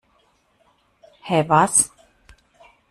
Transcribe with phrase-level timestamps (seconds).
[1.29, 1.91] Hä, was?